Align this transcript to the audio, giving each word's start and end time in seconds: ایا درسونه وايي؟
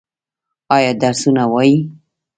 ایا 0.75 0.91
درسونه 1.01 1.43
وايي؟ 1.53 1.75